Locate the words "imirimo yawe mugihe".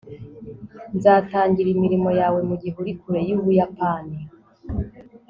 1.75-2.75